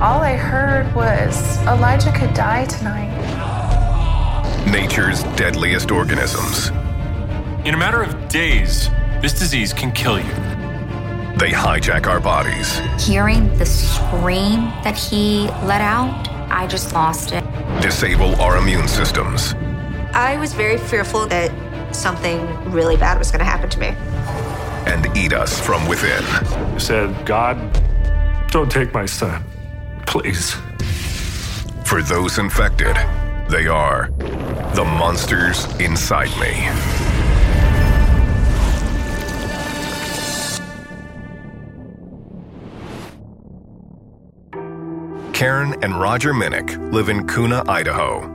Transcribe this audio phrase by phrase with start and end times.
[0.00, 3.10] All I heard was Elijah could die tonight.
[4.66, 6.68] Nature's deadliest organisms.
[7.66, 8.88] In a matter of days,
[9.20, 10.32] this disease can kill you.
[11.38, 17.44] They hijack our bodies, Hearing the scream that he let out, I just lost it.
[17.82, 19.54] disable our immune systems,
[20.12, 21.50] I was very fearful that
[21.94, 23.88] something really bad was going to happen to me.
[24.90, 26.24] and eat us from within.
[26.80, 27.56] Said, God,
[28.50, 29.44] don't take my son.
[30.10, 30.56] Please.
[31.84, 32.96] For those infected,
[33.48, 34.10] they are
[34.74, 36.66] the monsters inside me.
[45.32, 48.26] Karen and Roger Minnick live in Kuna, Idaho.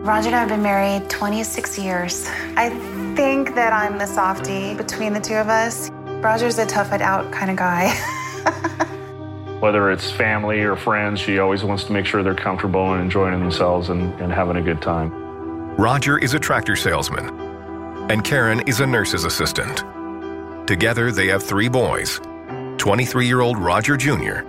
[0.00, 2.26] Roger and I have been married 26 years.
[2.56, 2.70] I
[3.14, 5.90] think that I'm the softie between the two of us.
[6.22, 7.94] Roger's a tough it out kind of guy.
[9.60, 13.40] Whether it's family or friends, she always wants to make sure they're comfortable and enjoying
[13.40, 15.10] themselves and, and having a good time.
[15.76, 17.28] Roger is a tractor salesman,
[18.08, 19.82] and Karen is a nurse's assistant.
[20.68, 22.20] Together, they have three boys
[22.78, 24.46] 23 year old Roger Jr.,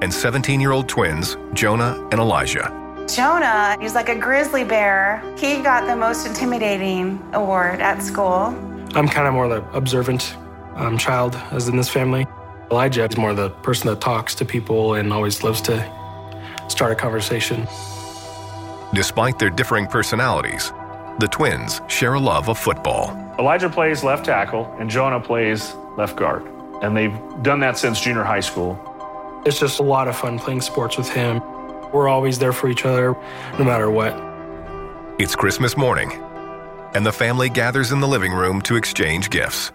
[0.00, 2.74] and 17 year old twins, Jonah and Elijah.
[3.14, 5.22] Jonah, he's like a grizzly bear.
[5.36, 8.56] He got the most intimidating award at school.
[8.94, 10.34] I'm kind of more the observant
[10.76, 12.26] um, child, as in this family.
[12.70, 15.74] Elijah is more the person that talks to people and always loves to
[16.68, 17.66] start a conversation.
[18.94, 20.72] Despite their differing personalities,
[21.18, 23.10] the twins share a love of football.
[23.40, 26.46] Elijah plays left tackle and Jonah plays left guard.
[26.80, 28.78] And they've done that since junior high school.
[29.44, 31.40] It's just a lot of fun playing sports with him.
[31.92, 33.16] We're always there for each other,
[33.58, 34.14] no matter what.
[35.18, 36.12] It's Christmas morning,
[36.94, 39.72] and the family gathers in the living room to exchange gifts.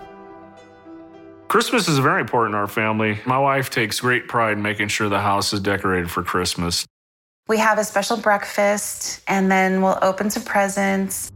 [1.47, 3.19] Christmas is very important in our family.
[3.25, 6.85] My wife takes great pride in making sure the house is decorated for Christmas.
[7.47, 11.31] We have a special breakfast and then we'll open some presents.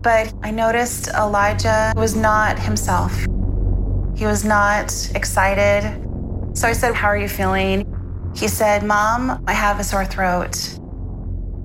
[0.00, 3.14] But I noticed Elijah was not himself.
[4.16, 6.02] He was not excited.
[6.54, 7.84] So I said, How are you feeling?
[8.34, 10.54] He said, Mom, I have a sore throat.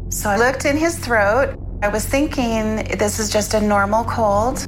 [0.09, 1.57] So I looked in his throat.
[1.81, 4.65] I was thinking this is just a normal cold.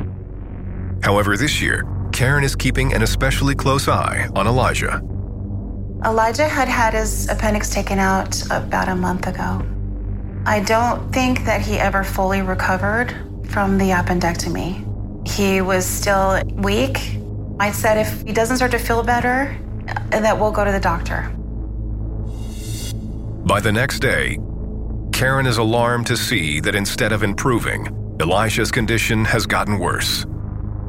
[1.04, 1.84] However, this year,
[2.16, 5.02] Karen is keeping an especially close eye on Elijah.
[6.06, 9.62] Elijah had had his appendix taken out about a month ago.
[10.46, 13.12] I don't think that he ever fully recovered
[13.50, 15.28] from the appendectomy.
[15.28, 17.18] He was still weak.
[17.60, 19.54] I said if he doesn't start to feel better,
[20.12, 21.30] that we'll go to the doctor.
[23.46, 24.40] By the next day,
[25.12, 27.88] Karen is alarmed to see that instead of improving,
[28.22, 30.26] Elijah's condition has gotten worse.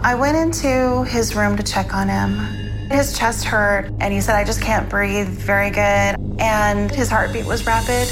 [0.00, 2.38] I went into his room to check on him.
[2.90, 6.16] His chest hurt, and he said, I just can't breathe very good.
[6.38, 8.06] And his heartbeat was rapid.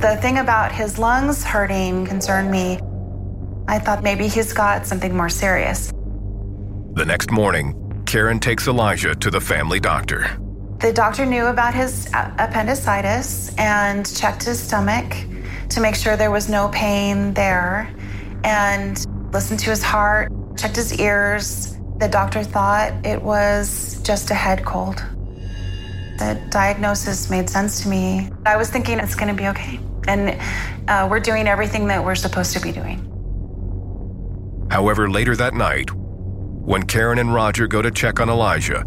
[0.00, 2.78] The thing about his lungs hurting concerned me.
[3.66, 5.90] I thought maybe he's got something more serious.
[6.92, 10.38] The next morning, Karen takes Elijah to the family doctor.
[10.78, 15.16] The doctor knew about his appendicitis and checked his stomach
[15.70, 17.92] to make sure there was no pain there
[18.44, 20.30] and listened to his heart.
[20.56, 21.76] Checked his ears.
[21.98, 24.96] The doctor thought it was just a head cold.
[26.18, 28.30] The diagnosis made sense to me.
[28.44, 29.78] I was thinking it's going to be okay.
[30.08, 30.40] And
[30.88, 33.02] uh, we're doing everything that we're supposed to be doing.
[34.70, 38.84] However, later that night, when Karen and Roger go to check on Elijah,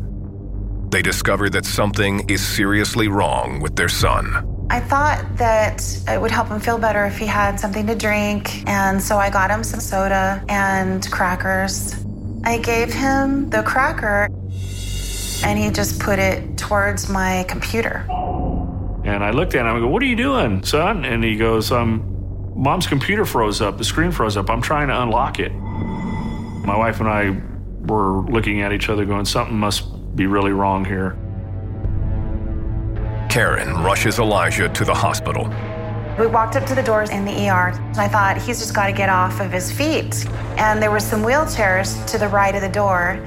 [0.89, 4.58] they discover that something is seriously wrong with their son.
[4.71, 8.67] I thought that it would help him feel better if he had something to drink,
[8.67, 11.95] and so I got him some soda and crackers.
[12.43, 14.29] I gave him the cracker,
[15.43, 18.05] and he just put it towards my computer.
[19.03, 21.03] And I looked at him and I go, What are you doing, son?
[21.03, 22.05] And he goes, um,
[22.55, 23.77] Mom's computer froze up.
[23.77, 24.49] The screen froze up.
[24.49, 25.51] I'm trying to unlock it.
[25.51, 27.41] My wife and I
[27.91, 31.17] were looking at each other, going, Something must be really wrong here.
[33.29, 35.47] Karen rushes Elijah to the hospital.
[36.17, 38.87] We walked up to the doors in the ER, and I thought he's just got
[38.87, 40.25] to get off of his feet.
[40.57, 43.23] And there were some wheelchairs to the right of the door.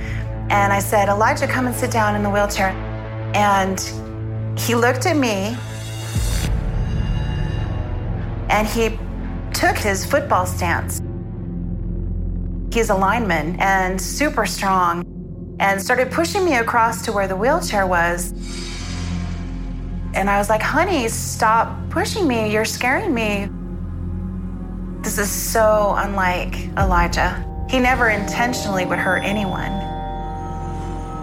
[0.50, 2.70] And I said, Elijah, come and sit down in the wheelchair.
[3.34, 3.78] And
[4.58, 5.56] he looked at me
[8.50, 8.98] and he
[9.54, 11.00] took his football stance.
[12.74, 15.04] He's a lineman and super strong
[15.60, 18.34] and started pushing me across to where the wheelchair was.
[20.14, 22.52] And I was like, honey, stop pushing me.
[22.52, 23.48] You're scaring me.
[25.02, 27.48] This is so unlike Elijah.
[27.70, 29.72] He never intentionally would hurt anyone.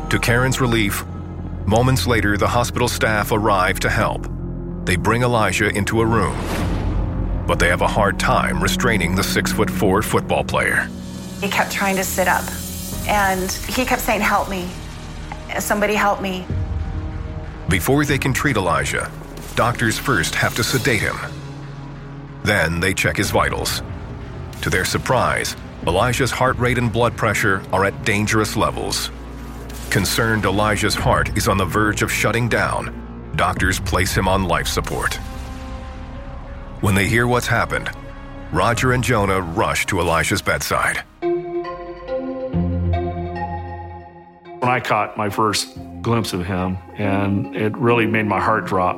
[0.09, 1.06] To Karen's relief,
[1.68, 4.27] moments later, the hospital staff arrive to help.
[4.86, 6.35] They bring Elijah into a room,
[7.45, 10.89] but they have a hard time restraining the six foot four football player.
[11.39, 12.44] He kept trying to sit up,
[13.07, 14.68] and he kept saying, Help me.
[15.59, 16.45] Somebody help me.
[17.69, 19.12] Before they can treat Elijah,
[19.56, 21.16] doctors first have to sedate him.
[22.42, 23.83] Then they check his vitals.
[24.63, 25.56] To their surprise,
[25.86, 29.12] Elijah's heart rate and blood pressure are at dangerous levels.
[29.92, 34.68] Concerned Elijah's heart is on the verge of shutting down, doctors place him on life
[34.68, 35.13] support.
[36.81, 37.92] When they hear what's happened,
[38.51, 41.04] Roger and Jonah rush to Elijah's bedside.
[44.60, 45.77] When I caught my first
[46.09, 48.97] glimpse of him, and it really made my heart drop.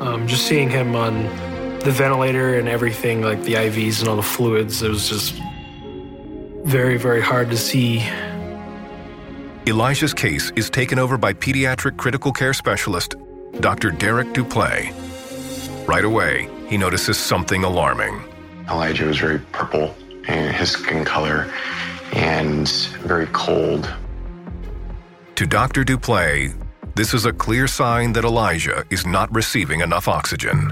[0.00, 1.24] Um, just seeing him on
[1.80, 5.34] the ventilator and everything, like the IVs and all the fluids, it was just
[6.64, 8.04] very, very hard to see.
[9.66, 13.16] Elijah's case is taken over by pediatric critical care specialist
[13.58, 13.90] Dr.
[13.90, 14.92] Derek Duplay.
[15.88, 18.22] Right away, he notices something alarming.
[18.70, 19.92] Elijah was very purple
[20.28, 21.52] in his skin color
[22.12, 22.68] and
[23.02, 23.92] very cold.
[25.36, 25.82] To Dr.
[25.82, 26.52] Duplay,
[26.94, 30.70] this is a clear sign that Elijah is not receiving enough oxygen.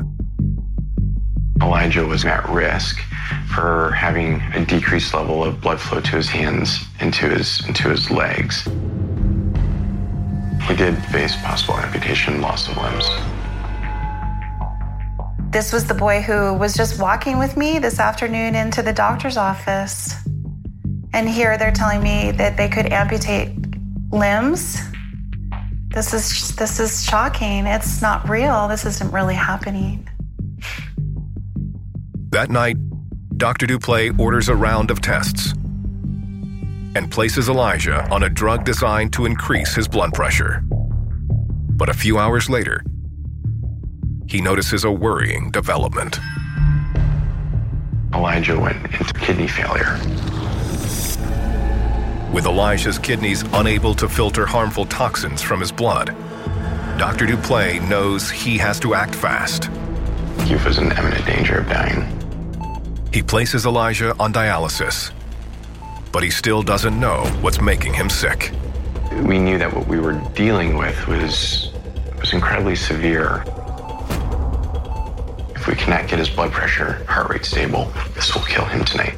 [1.62, 3.01] Elijah was at risk
[3.55, 7.89] for having a decreased level of blood flow to his hands and to his, into
[7.89, 8.65] his legs.
[10.69, 13.09] He did face possible amputation, loss of limbs.
[15.51, 19.39] This was the boy who was just walking with me this afternoon into the doctor's
[19.39, 20.15] office.
[21.15, 23.69] And here they're telling me that they could amputate
[24.11, 24.77] limbs.
[25.89, 27.67] This is this is shocking.
[27.67, 28.69] It's not real.
[28.69, 30.09] This isn't really happening.
[32.31, 32.77] That night,
[33.37, 33.67] Dr.
[33.67, 35.53] Duplay orders a round of tests
[36.95, 40.62] and places Elijah on a drug designed to increase his blood pressure.
[40.69, 42.85] But a few hours later,
[44.29, 46.21] he notices a worrying development.
[48.14, 49.99] Elijah went into kidney failure.
[52.32, 56.14] With Elijah's kidneys unable to filter harmful toxins from his blood,
[56.96, 57.26] Dr.
[57.26, 59.64] Duplay knows he has to act fast.
[60.44, 62.06] He is in imminent danger of dying.
[63.12, 65.10] He places Elijah on dialysis,
[66.12, 68.52] but he still doesn't know what's making him sick.
[69.25, 71.72] We knew that what we were dealing with was,
[72.20, 73.42] was incredibly severe.
[75.56, 79.16] If we cannot get his blood pressure, heart rate stable, this will kill him tonight.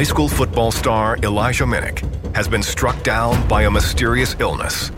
[0.00, 2.00] High school football star Elijah Minnick
[2.34, 4.88] has been struck down by a mysterious illness.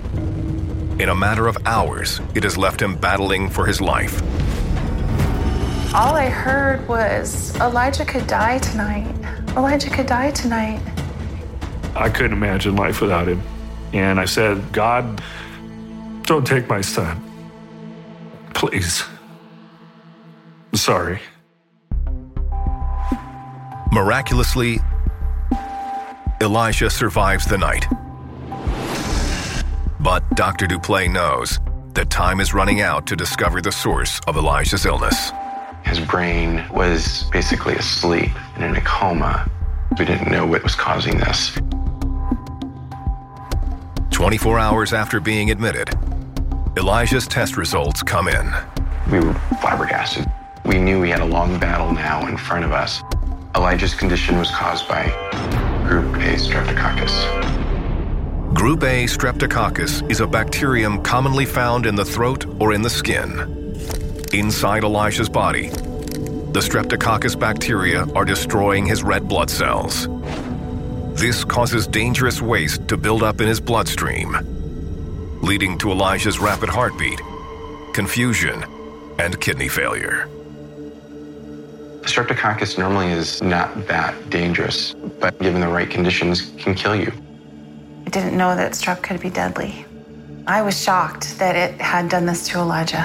[1.00, 4.23] In a matter of hours, it has left him battling for his life.
[5.92, 9.12] All I heard was Elijah could die tonight.
[9.56, 10.80] Elijah could die tonight.
[11.97, 13.42] I couldn't imagine life without him.
[13.92, 15.21] And I said, God,
[16.23, 17.21] don't take my son.
[18.54, 19.02] Please.
[20.71, 21.18] I'm sorry.
[23.90, 24.78] Miraculously,
[26.42, 27.87] Elijah survives the night.
[30.00, 30.66] But Dr.
[30.66, 31.61] Duplay knows
[31.94, 35.30] that time is running out to discover the source of Elijah's illness.
[35.84, 39.49] His brain was basically asleep and in a coma.
[39.96, 41.56] We didn't know what was causing this.
[44.11, 45.90] 24 hours after being admitted,
[46.76, 48.52] Elijah's test results come in.
[49.12, 50.26] We were flabbergasted.
[50.64, 53.00] We knew we had a long battle now in front of us.
[53.54, 55.06] Elijah's condition was caused by
[55.92, 58.54] Group A streptococcus.
[58.54, 63.76] Group A streptococcus is a bacterium commonly found in the throat or in the skin.
[64.32, 70.08] Inside Elijah's body, the streptococcus bacteria are destroying his red blood cells.
[71.12, 74.34] This causes dangerous waste to build up in his bloodstream,
[75.42, 77.20] leading to Elijah's rapid heartbeat,
[77.92, 78.64] confusion,
[79.18, 80.26] and kidney failure.
[82.02, 87.12] Streptococcus normally is not that dangerous, but given the right conditions, can kill you.
[88.06, 89.87] I didn't know that strep could be deadly.
[90.47, 93.04] I was shocked that it had done this to Elijah.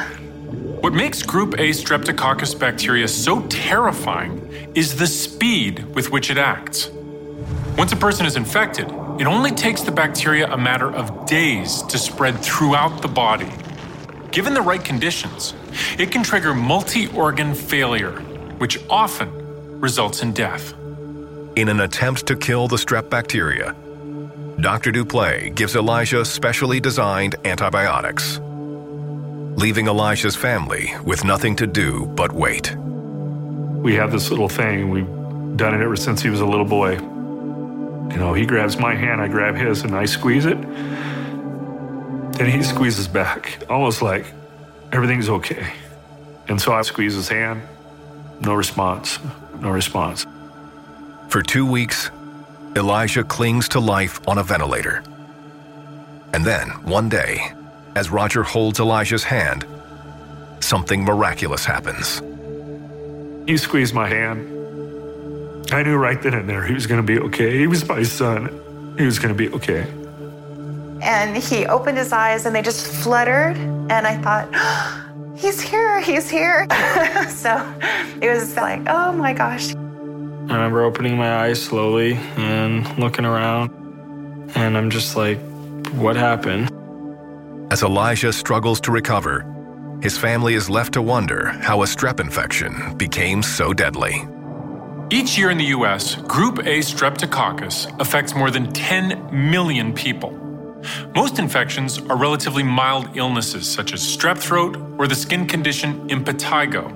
[0.82, 6.89] What makes group A streptococcus bacteria so terrifying is the speed with which it acts.
[7.77, 8.88] Once a person is infected,
[9.20, 13.51] it only takes the bacteria a matter of days to spread throughout the body.
[14.32, 15.54] Given the right conditions,
[15.98, 18.20] it can trigger multi organ failure,
[18.58, 19.30] which often
[19.80, 20.74] results in death.
[21.56, 23.76] In an attempt to kill the strep bacteria,
[24.60, 24.92] Dr.
[24.92, 32.76] Duplay gives Elijah specially designed antibiotics, leaving Elijah's family with nothing to do but wait.
[32.76, 35.06] We have this little thing, we've
[35.58, 36.94] done it ever since he was a little boy.
[36.94, 40.60] You know, he grabs my hand, I grab his, and I squeeze it.
[42.34, 44.26] Then he squeezes back, almost like
[44.92, 45.74] everything's okay.
[46.48, 47.62] And so I squeeze his hand,
[48.41, 49.20] no response,
[49.60, 50.25] no response.
[51.29, 52.10] For two weeks,
[52.75, 55.03] Elijah clings to life on a ventilator.
[56.34, 57.51] And then, one day,
[57.96, 59.65] as Roger holds Elijah's hand,
[60.60, 62.22] something miraculous happens.
[63.48, 64.53] He squeezed my hand.
[65.72, 67.58] I knew right then and there he was going to be okay.
[67.58, 68.96] He was my son.
[68.98, 69.88] He was going to be okay.
[71.01, 73.58] And he opened his eyes and they just fluttered.
[73.58, 74.50] And I thought,
[75.38, 76.67] he's here, he's here.
[77.29, 77.74] so
[78.22, 79.74] it was like, oh my gosh.
[79.75, 83.72] I remember opening my eyes slowly and looking around.
[84.56, 85.39] And I'm just like,
[85.91, 86.72] what happened?
[87.72, 89.46] As Elijah struggles to recover,
[90.01, 94.25] his family is left to wonder how a strep infection became so deadly.
[95.10, 100.47] Each year in the US, Group A streptococcus affects more than 10 million people.
[101.15, 106.93] Most infections are relatively mild illnesses such as strep throat or the skin condition impetigo.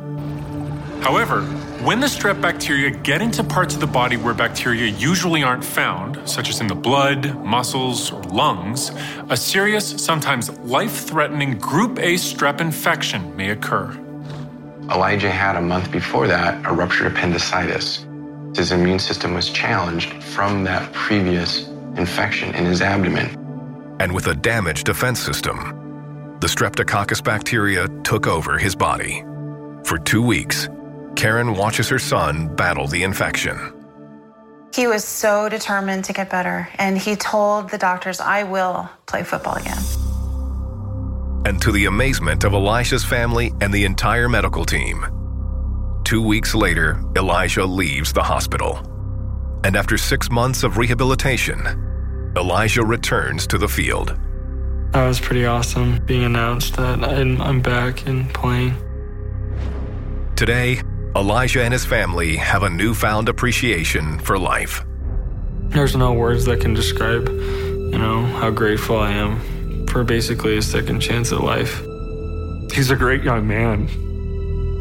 [1.01, 1.41] However,
[1.83, 6.29] when the strep bacteria get into parts of the body where bacteria usually aren't found,
[6.29, 8.91] such as in the blood, muscles, or lungs,
[9.29, 13.97] a serious, sometimes life threatening group A strep infection may occur.
[14.91, 18.05] Elijah had a month before that a ruptured appendicitis.
[18.55, 23.40] His immune system was challenged from that previous infection in his abdomen.
[24.01, 29.23] And with a damaged defense system, the streptococcus bacteria took over his body.
[29.83, 30.67] For two weeks,
[31.15, 33.55] Karen watches her son battle the infection.
[34.73, 39.21] He was so determined to get better, and he told the doctors, I will play
[39.21, 39.77] football again.
[41.45, 45.05] And to the amazement of Elijah's family and the entire medical team,
[46.05, 48.79] two weeks later, Elijah leaves the hospital.
[49.63, 51.90] And after six months of rehabilitation,
[52.35, 54.17] Elijah returns to the field.
[54.91, 58.75] That was pretty awesome being announced that I'm back and playing.
[60.35, 60.81] Today,
[61.15, 64.83] Elijah and his family have a newfound appreciation for life.
[65.69, 70.61] There's no words that can describe, you know, how grateful I am for basically a
[70.61, 71.79] second chance at life.
[72.73, 73.89] He's a great young man.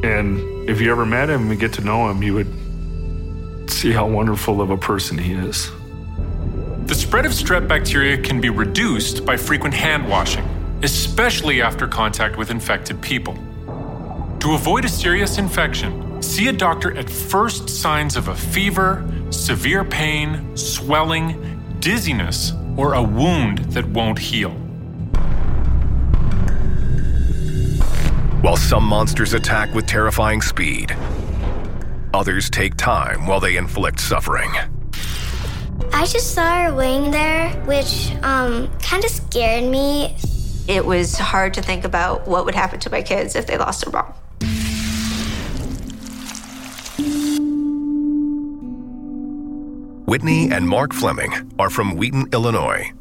[0.05, 4.07] And if you ever met him and get to know him, you would see how
[4.09, 5.71] wonderful of a person he is.
[6.91, 10.45] The spread of strep bacteria can be reduced by frequent hand washing,
[10.83, 13.35] especially after contact with infected people.
[14.41, 19.85] To avoid a serious infection, see a doctor at first signs of a fever, severe
[19.85, 24.51] pain, swelling, dizziness, or a wound that won't heal.
[28.41, 30.97] While some monsters attack with terrifying speed,
[32.13, 34.51] others take time while they inflict suffering.
[35.93, 40.17] I just saw her laying there, which um, kind of scared me.
[40.69, 43.87] It was hard to think about what would happen to my kids if they lost
[43.87, 44.15] a mom.
[50.07, 52.93] Whitney and Mark Fleming are from Wheaton, Illinois.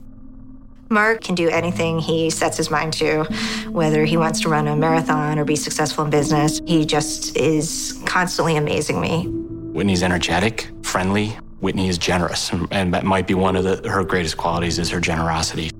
[0.89, 3.24] Mark can do anything he sets his mind to,
[3.69, 6.60] whether he wants to run a marathon or be successful in business.
[6.65, 9.25] He just is constantly amazing me.
[9.25, 11.38] Whitney's energetic, friendly.
[11.61, 15.01] Whitney is generous, and that might be one of the, her greatest qualities is her
[15.01, 15.71] generosity.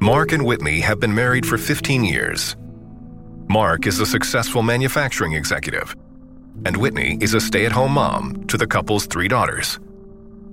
[0.00, 2.56] Mark and Whitney have been married for 15 years.
[3.48, 5.94] Mark is a successful manufacturing executive,
[6.64, 9.78] and Whitney is a stay at home mom to the couple's three daughters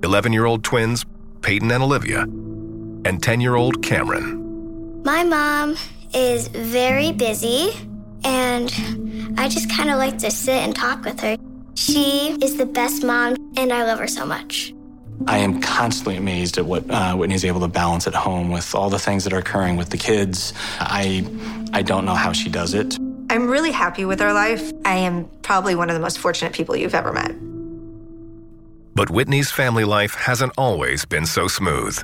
[0.04, 1.06] 11 year old twins
[1.42, 5.02] Peyton and Olivia, and 10 year old Cameron.
[5.04, 5.78] My mom
[6.14, 7.72] is very busy,
[8.24, 8.72] and
[9.38, 11.38] I just kind of like to sit and talk with her.
[11.80, 14.74] She is the best mom, and I love her so much.
[15.28, 18.90] I am constantly amazed at what uh, Whitney's able to balance at home with all
[18.90, 20.54] the things that are occurring with the kids.
[20.82, 21.26] I,
[21.72, 22.98] I don't know how she does it.
[23.30, 24.74] I'm really happy with our life.
[24.84, 27.34] I am probably one of the most fortunate people you've ever met.
[28.94, 31.98] But Whitney's family life hasn't always been so smooth.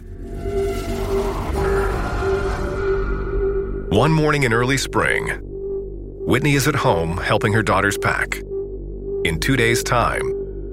[3.92, 5.38] One morning in early spring,
[6.26, 8.42] Whitney is at home helping her daughters pack.
[9.26, 10.22] In two days' time,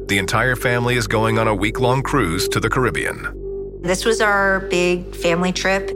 [0.08, 3.80] the entire family is going on a week long cruise to the Caribbean.
[3.80, 5.86] This was our big family trip.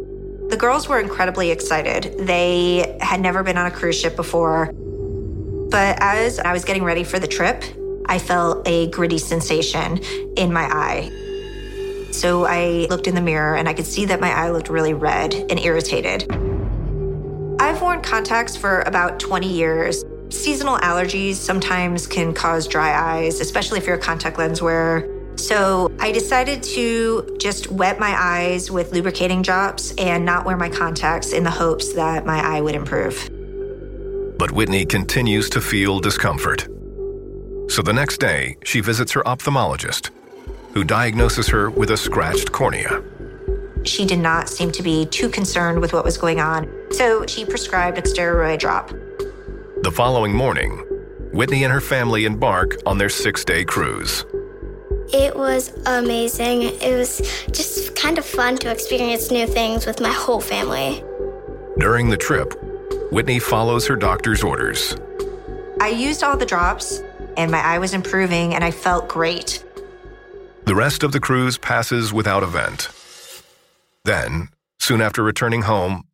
[0.48, 2.16] The girls were incredibly excited.
[2.18, 4.72] They had never been on a cruise ship before.
[4.72, 7.62] But as I was getting ready for the trip,
[8.06, 9.98] I felt a gritty sensation
[10.38, 12.08] in my eye.
[12.10, 14.94] So I looked in the mirror and I could see that my eye looked really
[14.94, 16.22] red and irritated.
[17.60, 20.02] I've worn contacts for about 20 years.
[20.28, 25.08] Seasonal allergies sometimes can cause dry eyes, especially if you're a contact lens wearer.
[25.36, 30.68] So I decided to just wet my eyes with lubricating drops and not wear my
[30.68, 33.28] contacts in the hopes that my eye would improve.
[34.38, 36.68] But Whitney continues to feel discomfort.
[37.68, 40.10] So the next day, she visits her ophthalmologist,
[40.72, 43.02] who diagnoses her with a scratched cornea.
[43.84, 47.44] She did not seem to be too concerned with what was going on, so she
[47.44, 48.90] prescribed a steroid drop.
[49.82, 50.78] The following morning,
[51.32, 54.24] Whitney and her family embark on their six day cruise.
[55.12, 56.62] It was amazing.
[56.62, 57.18] It was
[57.52, 61.04] just kind of fun to experience new things with my whole family.
[61.78, 62.54] During the trip,
[63.12, 64.96] Whitney follows her doctor's orders.
[65.80, 67.02] I used all the drops
[67.36, 69.62] and my eye was improving and I felt great.
[70.64, 72.88] The rest of the cruise passes without event.
[74.04, 74.48] Then,
[74.80, 76.04] soon after returning home,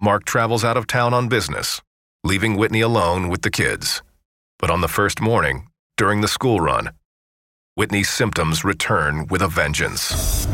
[0.00, 1.82] Mark travels out of town on business,
[2.24, 4.02] leaving Whitney alone with the kids.
[4.58, 6.90] But on the first morning, during the school run,
[7.74, 10.46] Whitney's symptoms return with a vengeance.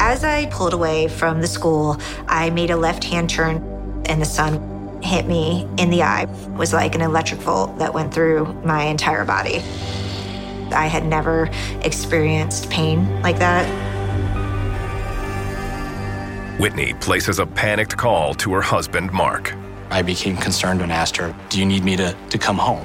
[0.00, 3.56] As I pulled away from the school, I made a left hand turn
[4.06, 6.22] and the sun hit me in the eye.
[6.22, 9.56] It was like an electric volt that went through my entire body.
[10.72, 11.50] I had never
[11.82, 13.68] experienced pain like that.
[16.58, 19.54] Whitney places a panicked call to her husband, Mark.
[19.94, 22.84] I became concerned and asked her, Do you need me to, to come home?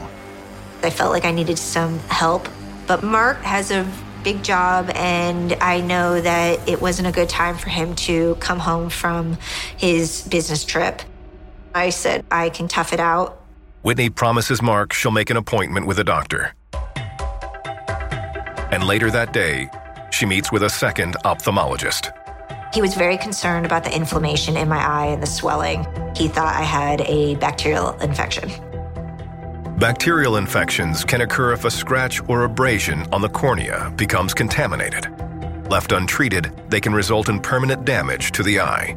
[0.84, 2.48] I felt like I needed some help.
[2.86, 3.92] But Mark has a
[4.24, 8.60] big job, and I know that it wasn't a good time for him to come
[8.60, 9.40] home from
[9.76, 11.02] his business trip.
[11.74, 13.42] I said, I can tough it out.
[13.82, 16.54] Whitney promises Mark she'll make an appointment with a doctor.
[18.72, 19.68] And later that day,
[20.12, 22.12] she meets with a second ophthalmologist.
[22.72, 25.88] He was very concerned about the inflammation in my eye and the swelling.
[26.16, 28.52] He thought I had a bacterial infection.
[29.80, 35.08] Bacterial infections can occur if a scratch or abrasion on the cornea becomes contaminated.
[35.72, 38.96] Left untreated, they can result in permanent damage to the eye.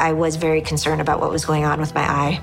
[0.00, 2.40] I was very concerned about what was going on with my eye.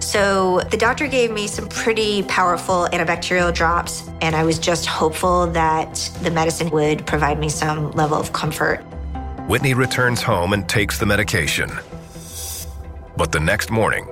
[0.00, 5.46] So the doctor gave me some pretty powerful antibacterial drops, and I was just hopeful
[5.48, 8.84] that the medicine would provide me some level of comfort.
[9.50, 11.72] Whitney returns home and takes the medication.
[13.16, 14.08] But the next morning,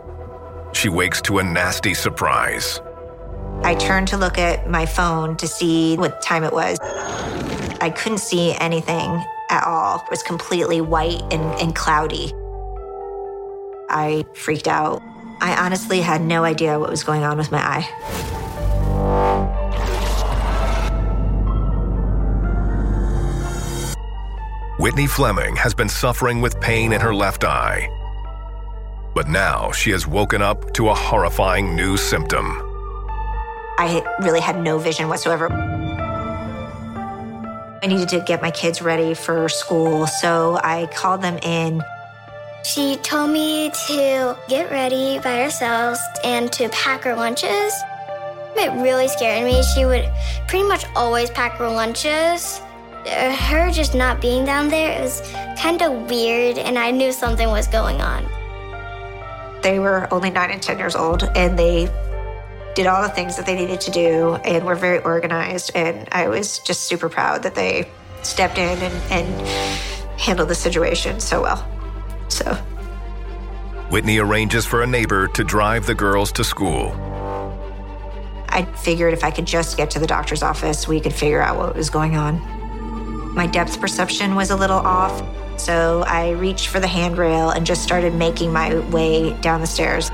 [0.72, 2.80] she wakes to a nasty surprise.
[3.62, 6.76] I turned to look at my phone to see what time it was.
[7.80, 10.00] I couldn't see anything at all.
[10.00, 12.32] It was completely white and, and cloudy.
[13.88, 15.00] I freaked out.
[15.40, 19.67] I honestly had no idea what was going on with my eye.
[24.78, 27.88] Whitney Fleming has been suffering with pain in her left eye.
[29.14, 32.46] But now she has woken up to a horrifying new symptom.
[33.78, 35.52] I really had no vision whatsoever.
[37.82, 41.82] I needed to get my kids ready for school, so I called them in
[42.64, 47.72] she told me to get ready by ourselves and to pack her lunches.
[48.56, 49.62] It really scared me.
[49.62, 50.06] She would
[50.48, 52.60] pretty much always pack her lunches.
[53.08, 55.22] Uh, her just not being down there, it was
[55.58, 58.26] kind of weird, and I knew something was going on.
[59.62, 61.88] They were only nine and 10 years old, and they
[62.74, 65.72] did all the things that they needed to do and were very organized.
[65.74, 67.90] And I was just super proud that they
[68.22, 69.48] stepped in and, and
[70.20, 71.66] handled the situation so well.
[72.28, 72.54] So.
[73.90, 76.92] Whitney arranges for a neighbor to drive the girls to school.
[78.50, 81.56] I figured if I could just get to the doctor's office, we could figure out
[81.56, 82.57] what was going on.
[83.38, 85.22] My depth perception was a little off,
[85.60, 90.10] so I reached for the handrail and just started making my way down the stairs.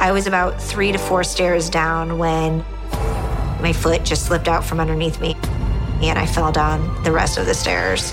[0.00, 2.64] I was about three to four stairs down when
[3.60, 5.36] my foot just slipped out from underneath me
[6.02, 8.12] and I fell down the rest of the stairs.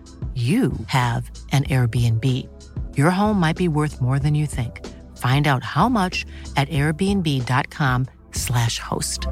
[0.35, 2.25] you have an Airbnb.
[2.95, 4.87] Your home might be worth more than you think.
[5.17, 9.27] Find out how much at airbnb.com/slash host.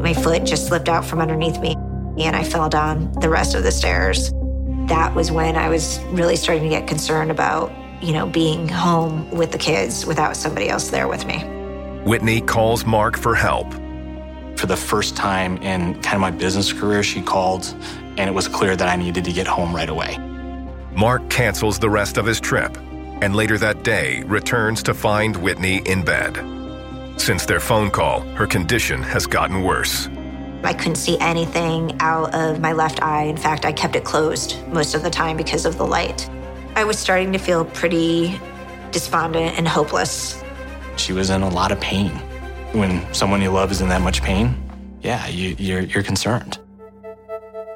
[0.00, 1.76] My foot just slipped out from underneath me
[2.18, 4.32] and I fell down the rest of the stairs.
[4.88, 7.70] That was when I was really starting to get concerned about,
[8.02, 11.59] you know, being home with the kids without somebody else there with me.
[12.04, 13.70] Whitney calls Mark for help.
[14.56, 17.74] For the first time in kind of my business career, she called,
[18.16, 20.16] and it was clear that I needed to get home right away.
[20.92, 22.76] Mark cancels the rest of his trip
[23.22, 26.36] and later that day returns to find Whitney in bed.
[27.20, 30.08] Since their phone call, her condition has gotten worse.
[30.64, 33.24] I couldn't see anything out of my left eye.
[33.24, 36.28] In fact, I kept it closed most of the time because of the light.
[36.76, 38.40] I was starting to feel pretty
[38.90, 40.42] despondent and hopeless.
[40.96, 42.10] She was in a lot of pain.
[42.72, 44.54] When someone you love is in that much pain,
[45.00, 46.58] yeah, you, you're, you're concerned.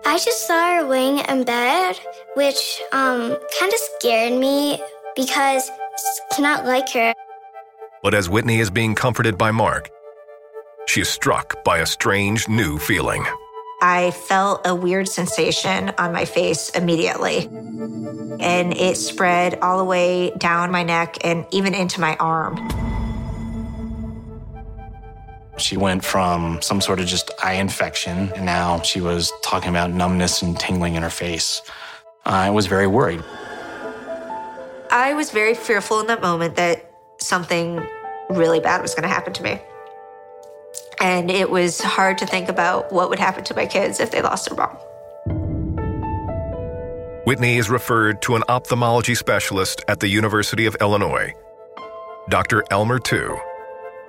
[0.07, 1.99] I just saw her laying in bed,
[2.35, 4.81] which um, kind of scared me
[5.17, 7.15] because it's not like her.
[8.03, 9.91] But as Whitney is being comforted by Mark,
[10.87, 13.25] she is struck by a strange new feeling.
[13.81, 17.49] I felt a weird sensation on my face immediately.
[18.41, 22.57] And it spread all the way down my neck and even into my arm.
[25.57, 29.91] She went from some sort of just eye infection, and now she was talking about
[29.91, 31.63] numbness and tingling in her face.
[32.27, 33.23] I was very worried.
[34.91, 37.87] I was very fearful in that moment that something
[38.31, 39.61] really bad was going to happen to me.
[41.01, 44.23] And it was hard to think about what would happen to my kids if they
[44.23, 44.77] lost their mom.
[47.27, 51.33] Whitney is referred to an ophthalmology specialist at the University of Illinois,
[52.29, 52.65] Dr.
[52.71, 53.37] Elmer Tu.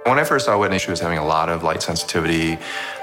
[0.06, 2.60] When I first saw Whitney, she was having a lot of light sensitivity,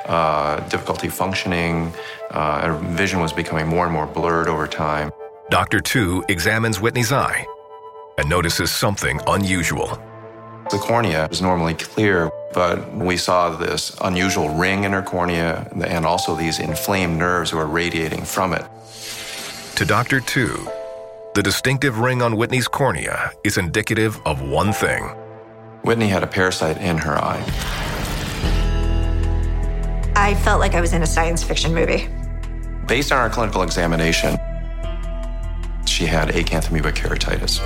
[0.07, 1.93] uh, difficulty functioning.
[2.31, 5.11] Uh, her vision was becoming more and more blurred over time.
[5.51, 5.81] Dr.
[5.81, 7.45] Tu examines Whitney's eye
[8.19, 10.01] and notices something unusual.
[10.71, 16.07] The cornea is normally clear, but we saw this unusual ring in her cornea and
[16.07, 18.65] also these inflamed nerves were radiating from it.
[19.75, 20.21] To Dr.
[20.21, 20.69] Tu,
[21.35, 25.13] the distinctive ring on Whitney's cornea is indicative of one thing.
[25.85, 27.43] Whitney had a parasite in her eye.
[30.15, 32.09] I felt like I was in a science fiction movie.
[32.87, 34.37] Based on our clinical examination,
[35.87, 37.61] she had acanthamoeba keratitis.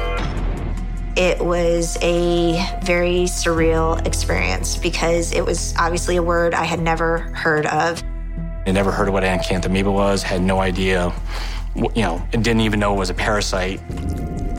[1.17, 2.53] It was a
[2.85, 8.03] very surreal experience because it was obviously a word I had never heard of.
[8.67, 11.13] I never heard of what acanthamoeba was, had no idea,
[11.75, 13.81] you know, and didn't even know it was a parasite.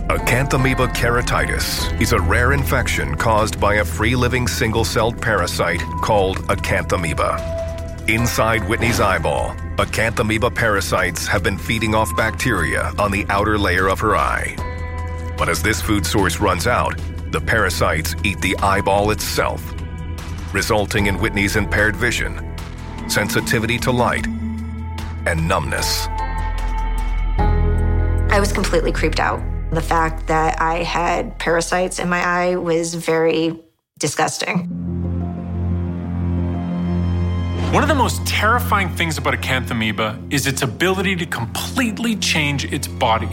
[0.07, 6.37] Acanthamoeba keratitis is a rare infection caused by a free living single celled parasite called
[6.47, 8.07] acanthamoeba.
[8.07, 13.99] Inside Whitney's eyeball, acanthamoeba parasites have been feeding off bacteria on the outer layer of
[13.99, 14.55] her eye.
[15.37, 16.97] But as this food source runs out,
[17.31, 19.61] the parasites eat the eyeball itself,
[20.53, 22.55] resulting in Whitney's impaired vision,
[23.09, 24.25] sensitivity to light,
[25.25, 26.07] and numbness.
[28.31, 29.41] I was completely creeped out.
[29.71, 33.59] The fact that I had parasites in my eye was very
[33.99, 34.69] disgusting.
[37.73, 42.63] One of the most terrifying things about a acanthamoeba is its ability to completely change
[42.71, 43.27] its body.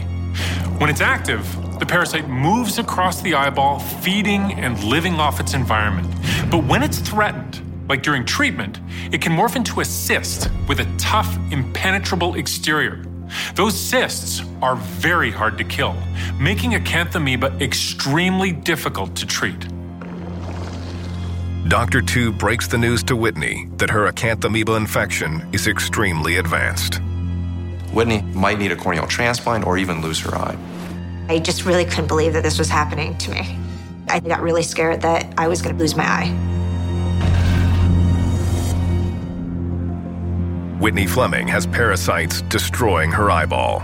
[0.77, 1.47] When it's active,
[1.79, 6.13] the parasite moves across the eyeball, feeding and living off its environment.
[6.51, 8.81] But when it's threatened, like during treatment,
[9.13, 13.04] it can morph into a cyst with a tough, impenetrable exterior.
[13.55, 15.95] Those cysts are very hard to kill,
[16.39, 19.67] making acanthamoeba extremely difficult to treat.
[21.67, 22.01] Dr.
[22.01, 27.01] Tu breaks the news to Whitney that her acanthamoeba infection is extremely advanced.
[27.91, 30.57] Whitney might need a corneal transplant or even lose her eye.
[31.27, 33.57] I just really couldn't believe that this was happening to me.
[34.09, 36.64] I got really scared that I was going to lose my eye.
[40.85, 43.81] Whitney Fleming has parasites destroying her eyeball.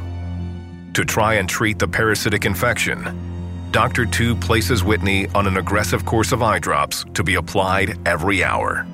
[0.93, 4.05] To try and treat the parasitic infection, Dr.
[4.05, 8.85] Tu places Whitney on an aggressive course of eye drops to be applied every hour.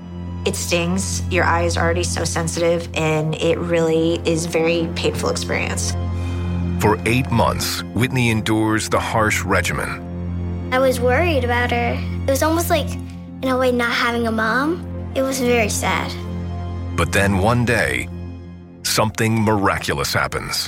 [0.45, 1.21] It stings.
[1.29, 5.91] Your eye is already so sensitive, and it really is very painful experience.
[6.79, 10.71] For eight months, Whitney endures the harsh regimen.
[10.71, 11.97] I was worried about her.
[12.25, 12.87] It was almost like,
[13.41, 15.11] in a way, not having a mom.
[15.13, 16.09] It was very sad.
[16.97, 18.09] But then one day,
[18.81, 20.67] something miraculous happens.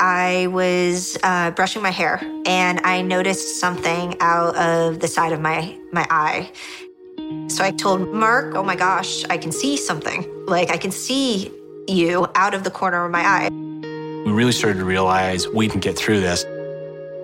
[0.00, 5.40] I was uh, brushing my hair and I noticed something out of the side of
[5.40, 6.52] my, my eye.
[7.48, 10.24] So I told Mark, oh my gosh, I can see something.
[10.46, 11.50] Like I can see
[11.88, 13.48] you out of the corner of my eye.
[13.50, 16.44] We really started to realize we can get through this.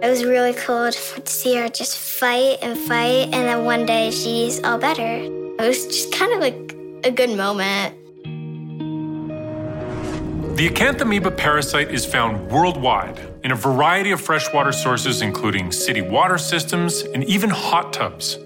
[0.03, 4.11] It was really cool to see her just fight and fight, and then one day
[4.11, 5.46] she's all better.
[5.59, 7.95] It was just kind of like a good moment.
[10.57, 16.37] The acanthamoeba parasite is found worldwide in a variety of freshwater sources, including city water
[16.37, 18.39] systems and even hot tubs.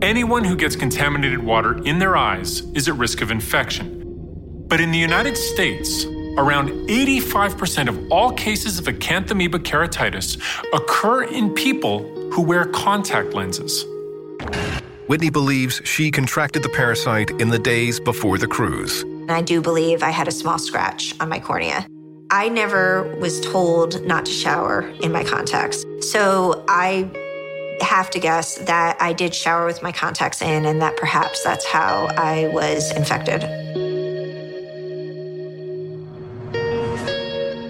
[0.00, 4.64] Anyone who gets contaminated water in their eyes is at risk of infection.
[4.68, 6.04] But in the United States,
[6.38, 10.38] around 85% of all cases of acanthamoeba keratitis
[10.72, 13.84] occur in people who wear contact lenses.
[15.06, 19.04] Whitney believes she contracted the parasite in the days before the cruise.
[19.28, 21.86] I do believe I had a small scratch on my cornea.
[22.30, 25.84] I never was told not to shower in my contacts.
[26.00, 27.10] So I
[27.82, 31.66] have to guess that I did shower with my contacts in and that perhaps that's
[31.66, 33.42] how I was infected.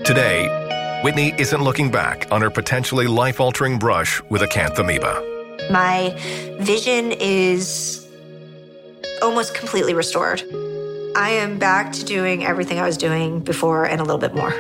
[0.05, 5.34] Today, Whitney isn't looking back on her potentially life altering brush with acanthamoeba.
[5.71, 6.15] My
[6.61, 8.07] vision is
[9.23, 10.43] almost completely restored.
[11.17, 14.53] I am back to doing everything I was doing before and a little bit more.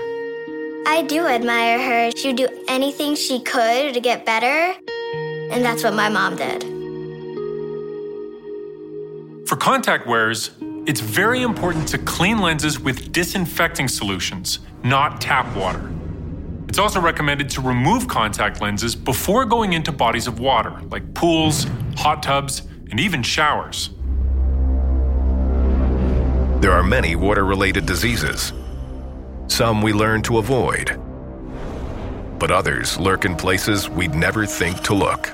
[0.86, 2.10] I do admire her.
[2.16, 4.78] She would do anything she could to get better,
[5.50, 6.62] and that's what my mom did.
[9.48, 10.50] For contact wearers,
[10.86, 15.90] it's very important to clean lenses with disinfecting solutions, not tap water.
[16.74, 21.68] It's also recommended to remove contact lenses before going into bodies of water, like pools,
[21.96, 23.90] hot tubs, and even showers.
[26.60, 28.52] There are many water related diseases.
[29.46, 31.00] Some we learn to avoid,
[32.40, 35.32] but others lurk in places we'd never think to look.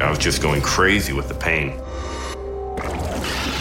[0.00, 1.80] I was just going crazy with the pain.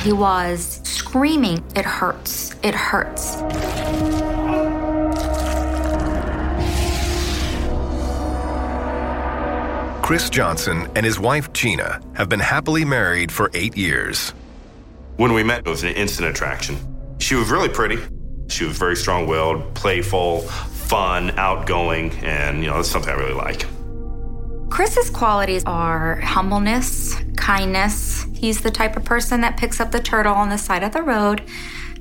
[0.03, 3.37] He was screaming, It hurts, it hurts.
[10.09, 14.31] Chris Johnson and his wife Gina have been happily married for eight years.
[15.17, 16.77] When we met, it was an instant attraction.
[17.19, 17.99] She was really pretty.
[18.47, 23.35] She was very strong willed, playful, fun, outgoing, and, you know, that's something I really
[23.35, 23.67] like.
[24.71, 28.25] Chris's qualities are humbleness, kindness.
[28.33, 31.03] He's the type of person that picks up the turtle on the side of the
[31.03, 31.43] road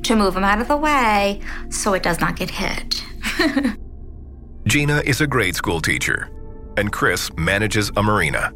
[0.05, 3.05] to move him out of the way so it does not get hit.
[4.67, 6.31] Gina is a grade school teacher,
[6.79, 8.53] and Chris manages a marina.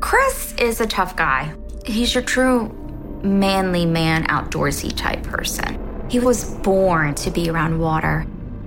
[0.00, 1.54] Chris is a tough guy.
[1.86, 2.68] He's your true
[3.24, 5.78] manly man, outdoorsy type person.
[6.10, 8.26] He was born to be around water.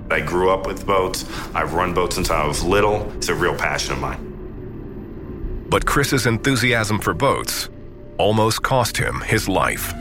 [0.09, 1.25] I grew up with boats.
[1.53, 3.11] I've run boats since I was little.
[3.17, 5.65] It's a real passion of mine.
[5.69, 7.69] But Chris's enthusiasm for boats
[8.17, 9.93] almost cost him his life.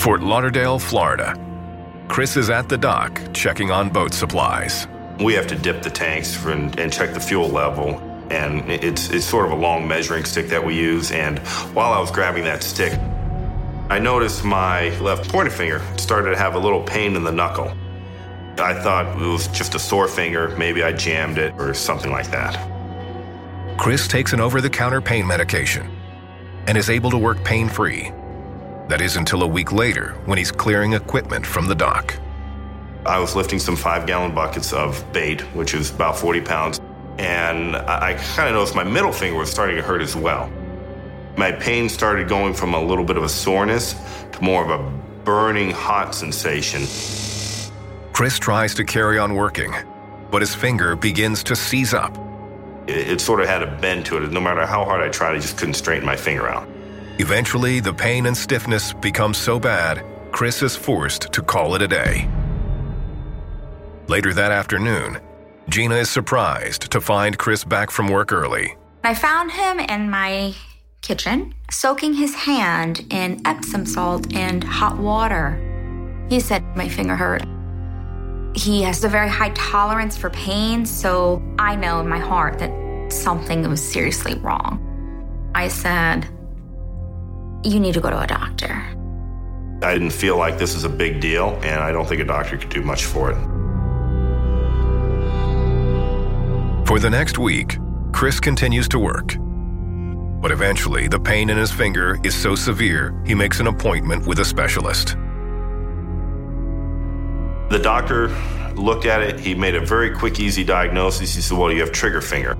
[0.00, 1.34] Fort Lauderdale, Florida.
[2.08, 4.86] Chris is at the dock checking on boat supplies.
[5.20, 8.00] We have to dip the tanks and, and check the fuel level.
[8.30, 11.12] And it's, it's sort of a long measuring stick that we use.
[11.12, 11.38] And
[11.74, 12.98] while I was grabbing that stick,
[13.88, 17.72] I noticed my left pointer finger started to have a little pain in the knuckle.
[18.58, 20.48] I thought it was just a sore finger.
[20.56, 22.58] Maybe I jammed it or something like that.
[23.78, 25.88] Chris takes an over the counter pain medication
[26.66, 28.10] and is able to work pain free.
[28.88, 32.16] That is until a week later when he's clearing equipment from the dock.
[33.08, 36.80] I was lifting some five gallon buckets of bait, which is about 40 pounds,
[37.18, 40.50] and I, I kind of noticed my middle finger was starting to hurt as well.
[41.36, 43.94] My pain started going from a little bit of a soreness
[44.32, 44.82] to more of a
[45.24, 46.82] burning hot sensation.
[48.12, 49.74] Chris tries to carry on working,
[50.30, 52.16] but his finger begins to seize up.
[52.86, 54.30] It, it sort of had a bend to it.
[54.30, 56.68] No matter how hard I tried, I just couldn't straighten my finger out.
[57.18, 61.88] Eventually, the pain and stiffness become so bad, Chris is forced to call it a
[61.88, 62.28] day.
[64.08, 65.18] Later that afternoon,
[65.68, 68.76] Gina is surprised to find Chris back from work early.
[69.02, 70.54] I found him in my
[71.02, 75.58] kitchen, soaking his hand in Epsom salt and hot water.
[76.28, 77.42] He said, My finger hurt.
[78.54, 83.12] He has a very high tolerance for pain, so I know in my heart that
[83.12, 84.80] something was seriously wrong.
[85.56, 86.28] I said,
[87.64, 88.84] You need to go to a doctor.
[89.82, 92.56] I didn't feel like this is a big deal, and I don't think a doctor
[92.56, 93.65] could do much for it.
[96.86, 97.78] For the next week,
[98.12, 99.34] Chris continues to work.
[100.40, 104.38] But eventually, the pain in his finger is so severe, he makes an appointment with
[104.38, 105.16] a specialist.
[107.70, 108.28] The doctor
[108.76, 109.40] looked at it.
[109.40, 111.34] He made a very quick, easy diagnosis.
[111.34, 112.56] He said, Well, you have trigger finger.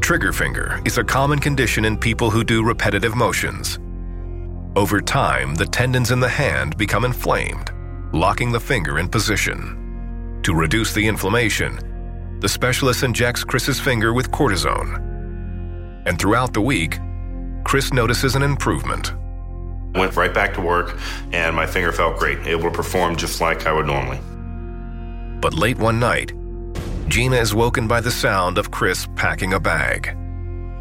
[0.00, 3.80] Trigger finger is a common condition in people who do repetitive motions.
[4.76, 7.72] Over time, the tendons in the hand become inflamed,
[8.12, 10.38] locking the finger in position.
[10.44, 11.80] To reduce the inflammation,
[12.40, 15.02] the specialist injects Chris's finger with cortisone.
[16.06, 16.98] And throughout the week,
[17.64, 19.12] Chris notices an improvement.
[19.94, 20.98] Went right back to work,
[21.32, 24.20] and my finger felt great, able to perform just like I would normally.
[25.40, 26.32] But late one night,
[27.08, 30.14] Gina is woken by the sound of Chris packing a bag.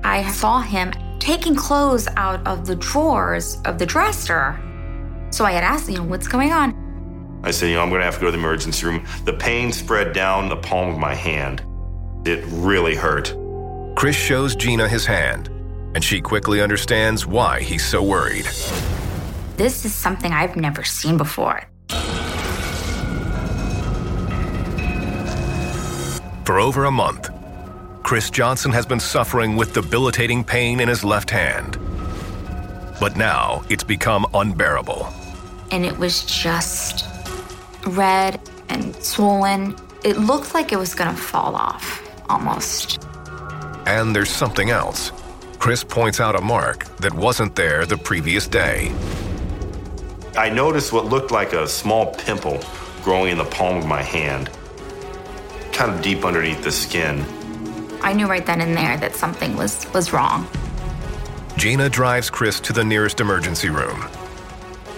[0.03, 4.59] I saw him taking clothes out of the drawers of the dresser.
[5.31, 6.74] So I had asked, you know, what's going on?
[7.45, 9.05] I said, you know, I'm going to have to go to the emergency room.
[9.23, 11.61] The pain spread down the palm of my hand.
[12.25, 13.35] It really hurt.
[13.95, 15.49] Chris shows Gina his hand,
[15.93, 18.45] and she quickly understands why he's so worried.
[19.57, 21.61] This is something I've never seen before.
[26.45, 27.29] For over a month,
[28.01, 31.77] Chris Johnson has been suffering with debilitating pain in his left hand.
[32.99, 35.07] But now it's become unbearable.
[35.69, 37.14] And it was just
[37.87, 39.75] red and swollen.
[40.03, 43.01] It looked like it was going to fall off, almost.
[43.85, 45.11] And there's something else.
[45.59, 48.93] Chris points out a mark that wasn't there the previous day.
[50.37, 52.63] I noticed what looked like a small pimple
[53.03, 54.49] growing in the palm of my hand,
[55.71, 57.23] kind of deep underneath the skin.
[58.01, 60.47] I knew right then and there that something was, was wrong.
[61.57, 64.05] Gina drives Chris to the nearest emergency room.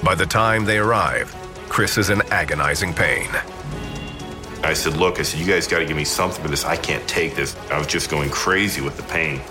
[0.03, 1.33] By the time they arrive,
[1.69, 3.29] Chris is in agonizing pain.
[4.63, 6.65] I said, Look, I said, you guys got to give me something for this.
[6.65, 7.55] I can't take this.
[7.71, 9.41] I was just going crazy with the pain.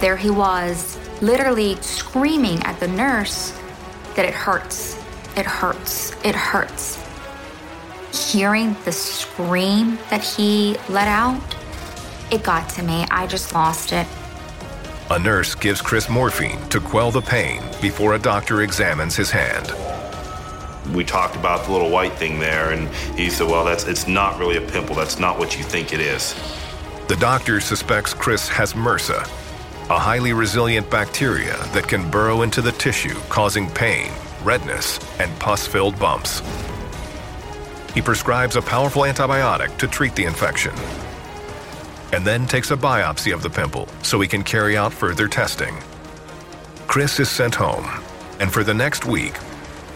[0.00, 3.58] There he was, literally screaming at the nurse
[4.14, 4.96] that it hurts,
[5.36, 6.98] it hurts, it hurts.
[8.32, 11.40] Hearing the scream that he let out,
[12.30, 13.06] it got to me.
[13.10, 14.06] I just lost it.
[15.10, 19.72] A nurse gives Chris morphine to quell the pain before a doctor examines his hand.
[20.92, 24.38] We talked about the little white thing there, and he said, Well, that's it's not
[24.38, 24.94] really a pimple.
[24.94, 26.34] That's not what you think it is.
[27.08, 29.22] The doctor suspects Chris has MRSA,
[29.90, 34.12] a highly resilient bacteria that can burrow into the tissue, causing pain,
[34.42, 36.42] redness, and pus filled bumps.
[37.94, 40.74] He prescribes a powerful antibiotic to treat the infection,
[42.12, 45.76] and then takes a biopsy of the pimple so he can carry out further testing.
[46.86, 47.86] Chris is sent home,
[48.40, 49.34] and for the next week,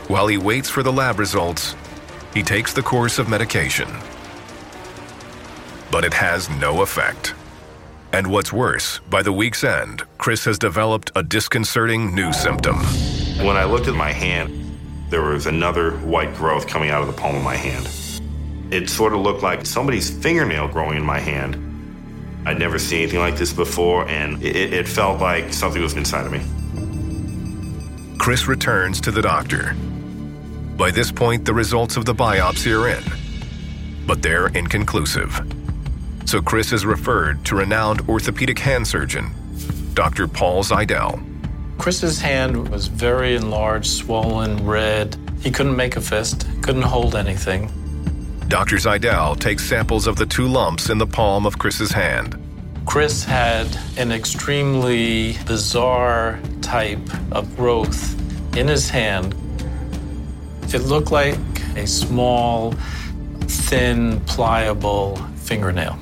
[0.08, 1.74] while he waits for the lab results,
[2.34, 3.88] he takes the course of medication.
[5.90, 7.34] But it has no effect.
[8.12, 12.76] And what's worse, by the week's end, Chris has developed a disconcerting new symptom.
[13.38, 14.78] When I looked at my hand,
[15.08, 17.88] there was another white growth coming out of the palm of my hand.
[18.72, 21.56] It sort of looked like somebody's fingernail growing in my hand.
[22.46, 26.26] I'd never seen anything like this before, and it, it felt like something was inside
[26.26, 26.40] of me.
[28.18, 29.76] Chris returns to the doctor.
[30.76, 33.04] By this point, the results of the biopsy are in,
[34.06, 35.40] but they're inconclusive.
[36.24, 39.32] So Chris is referred to renowned orthopedic hand surgeon,
[39.94, 40.26] Dr.
[40.26, 41.22] Paul Zeidel.
[41.78, 45.16] Chris's hand was very enlarged, swollen, red.
[45.40, 47.70] He couldn't make a fist, couldn't hold anything.
[48.48, 48.76] Dr.
[48.76, 52.38] Zeidel takes samples of the two lumps in the palm of Chris's hand.
[52.86, 53.66] Chris had
[53.96, 57.00] an extremely bizarre type
[57.32, 58.14] of growth
[58.56, 59.34] in his hand.
[60.74, 61.36] It looked like
[61.76, 62.72] a small,
[63.42, 65.98] thin, pliable fingernail.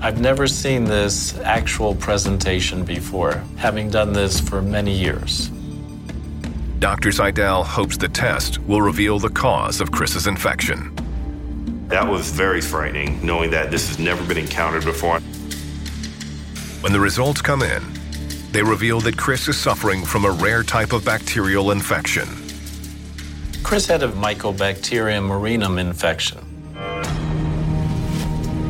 [0.00, 5.50] I've never seen this actual presentation before, having done this for many years.
[6.78, 7.10] Dr.
[7.10, 10.94] Zeidel hopes the test will reveal the cause of Chris's infection.
[11.88, 15.20] That was very frightening, knowing that this has never been encountered before.
[16.80, 17.82] When the results come in,
[18.52, 22.47] they reveal that Chris is suffering from a rare type of bacterial infection.
[23.62, 26.38] Chris had a Mycobacterium marinum infection.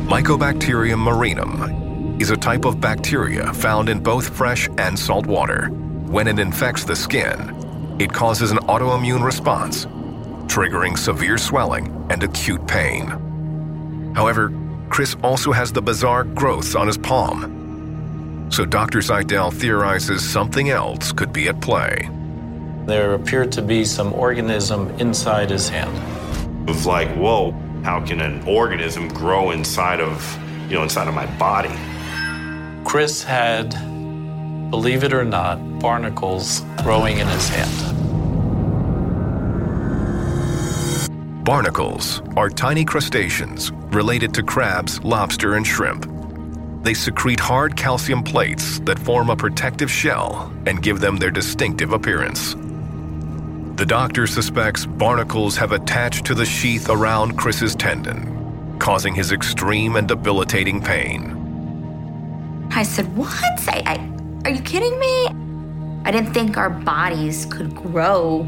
[0.07, 5.67] Mycobacterium marinum is a type of bacteria found in both fresh and salt water.
[5.67, 7.55] When it infects the skin,
[7.99, 9.85] it causes an autoimmune response,
[10.47, 13.07] triggering severe swelling and acute pain.
[14.15, 14.51] However,
[14.89, 18.47] Chris also has the bizarre growths on his palm.
[18.51, 18.99] So Dr.
[18.99, 22.09] Zeidel theorizes something else could be at play.
[22.89, 25.95] There appeared to be some organism inside his hand.
[26.67, 27.51] It was like, whoa,
[27.83, 31.69] how can an organism grow inside of, you know, inside of my body?
[32.83, 33.69] Chris had,
[34.71, 37.95] believe it or not, barnacles growing in his hand.
[41.45, 46.11] Barnacles are tiny crustaceans related to crabs, lobster, and shrimp.
[46.81, 51.93] They secrete hard calcium plates that form a protective shell and give them their distinctive
[51.93, 52.55] appearance.
[53.79, 59.95] The doctor suspects barnacles have attached to the sheath around Chris's tendon, causing his extreme
[59.95, 62.67] and debilitating pain.
[62.71, 63.31] I said, What?
[63.69, 65.27] I, I, are you kidding me?
[66.03, 68.43] I didn't think our bodies could grow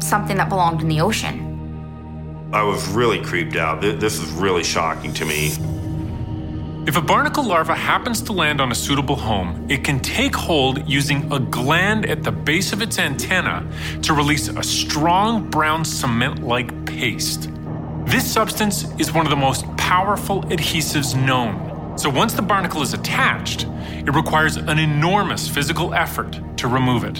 [0.00, 2.50] something that belonged in the ocean.
[2.52, 3.80] I was really creeped out.
[3.82, 5.52] This is really shocking to me.
[6.86, 10.88] If a barnacle larva happens to land on a suitable home, it can take hold
[10.88, 13.68] using a gland at the base of its antenna
[14.02, 17.50] to release a strong brown cement like paste.
[18.04, 21.98] This substance is one of the most powerful adhesives known.
[21.98, 23.64] So once the barnacle is attached,
[24.06, 27.16] it requires an enormous physical effort to remove it.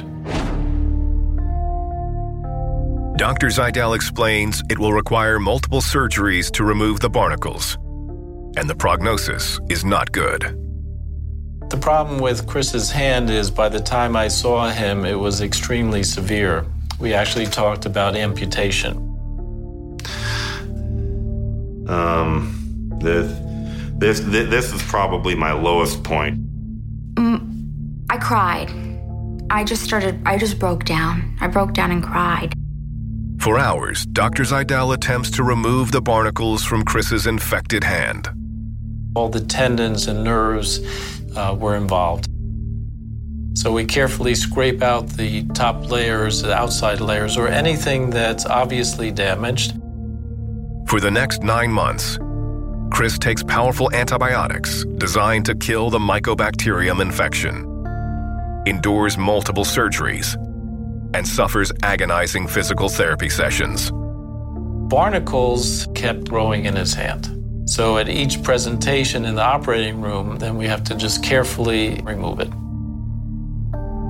[3.19, 3.49] Dr.
[3.49, 7.79] Zeidel explains it will require multiple surgeries to remove the barnacles
[8.57, 10.43] and the prognosis is not good.
[11.69, 16.03] The problem with Chris's hand is by the time I saw him, it was extremely
[16.05, 16.65] severe.
[17.01, 18.97] We actually talked about amputation.
[21.89, 23.41] Um, this,
[23.99, 26.39] this, this is probably my lowest point.
[27.15, 28.71] Mm, I cried.
[29.51, 31.37] I just started, I just broke down.
[31.41, 32.55] I broke down and cried.
[33.39, 34.45] For hours, Dr.
[34.45, 38.29] Zeidel attempts to remove the barnacles from Chris's infected hand.
[39.17, 40.79] All the tendons and nerves
[41.35, 42.29] uh, were involved.
[43.55, 49.11] So we carefully scrape out the top layers, the outside layers, or anything that's obviously
[49.11, 49.73] damaged.
[50.87, 52.19] For the next nine months,
[52.93, 57.65] Chris takes powerful antibiotics designed to kill the Mycobacterium infection,
[58.67, 60.35] endures multiple surgeries,
[61.15, 63.91] and suffers agonizing physical therapy sessions.
[64.91, 67.36] Barnacles kept growing in his hand.
[67.67, 72.39] So at each presentation in the operating room, then we have to just carefully remove
[72.39, 72.49] it.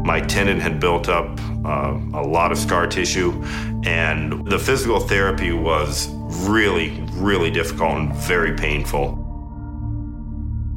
[0.05, 3.33] My tendon had built up uh, a lot of scar tissue,
[3.85, 6.09] and the physical therapy was
[6.47, 9.17] really, really difficult and very painful.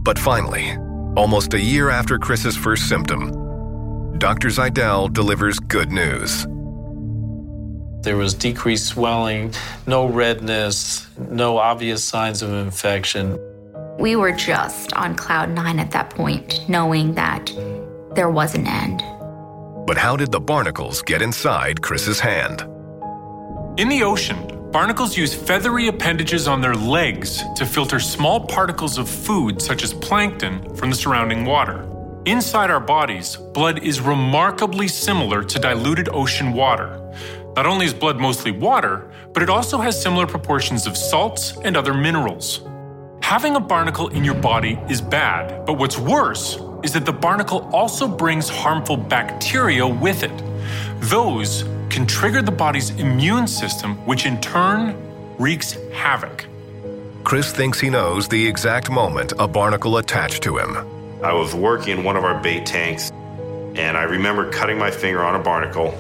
[0.04, 0.78] But finally,
[1.18, 4.48] almost a year after Chris's first symptom, Dr.
[4.48, 6.48] Zeidel delivers good news.
[8.02, 9.54] There was decreased swelling,
[9.86, 13.38] no redness, no obvious signs of infection.
[14.00, 17.52] We were just on cloud nine at that point, knowing that
[18.16, 19.04] there was an end.
[19.86, 22.62] But how did the barnacles get inside Chris's hand?
[23.78, 29.10] In the ocean, barnacles use feathery appendages on their legs to filter small particles of
[29.10, 31.86] food, such as plankton, from the surrounding water.
[32.26, 36.95] Inside our bodies, blood is remarkably similar to diluted ocean water.
[37.56, 41.76] Not only is blood mostly water, but it also has similar proportions of salts and
[41.76, 42.62] other minerals.
[43.22, 47.70] Having a barnacle in your body is bad, but what's worse is that the barnacle
[47.74, 50.43] also brings harmful bacteria with it.
[51.02, 54.95] Those can trigger the body's immune system, which in turn
[55.38, 56.45] wreaks havoc.
[57.24, 60.78] Chris thinks he knows the exact moment a barnacle attached to him.
[61.24, 63.12] I was working in one of our bait tanks,
[63.76, 65.93] and I remember cutting my finger on a barnacle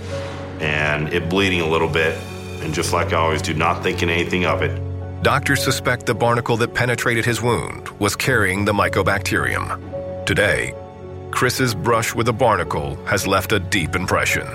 [0.61, 2.17] and it bleeding a little bit.
[2.61, 4.81] And just like I always do, not thinking anything of it.
[5.23, 10.25] Doctors suspect the barnacle that penetrated his wound was carrying the mycobacterium.
[10.25, 10.73] Today,
[11.31, 14.47] Chris's brush with a barnacle has left a deep impression.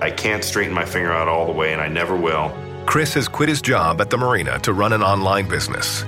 [0.00, 2.52] I can't straighten my finger out all the way, and I never will.
[2.86, 6.02] Chris has quit his job at the marina to run an online business,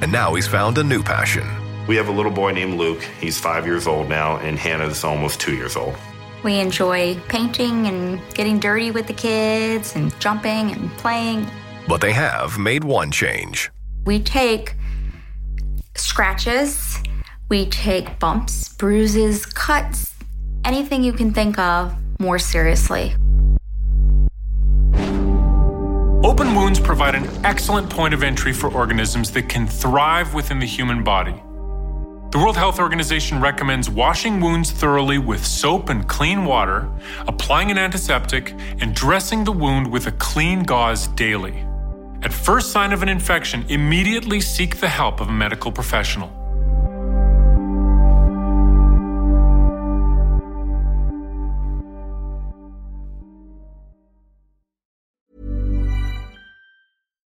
[0.00, 1.46] and now he's found a new passion.
[1.86, 3.02] We have a little boy named Luke.
[3.20, 5.94] He's five years old now, and Hannah's almost two years old.
[6.44, 11.46] We enjoy painting and getting dirty with the kids and jumping and playing.
[11.88, 13.70] But they have made one change.
[14.04, 14.76] We take
[15.94, 16.98] scratches,
[17.48, 20.14] we take bumps, bruises, cuts,
[20.66, 23.14] anything you can think of more seriously.
[26.24, 30.66] Open wounds provide an excellent point of entry for organisms that can thrive within the
[30.66, 31.43] human body.
[32.34, 36.90] The World Health Organization recommends washing wounds thoroughly with soap and clean water,
[37.28, 41.64] applying an antiseptic, and dressing the wound with a clean gauze daily.
[42.24, 46.26] At first sign of an infection, immediately seek the help of a medical professional.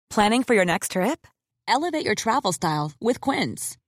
[0.08, 1.26] Planning for your next trip?
[1.68, 3.76] Elevate your travel style with Quince.